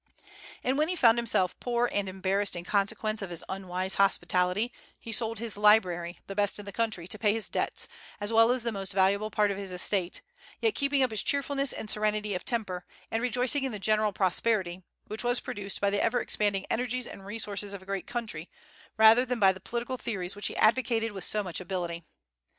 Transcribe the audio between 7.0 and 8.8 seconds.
to pay his debts, as well as the